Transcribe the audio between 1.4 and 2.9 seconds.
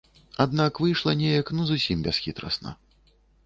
ну зусім бясхітрасна.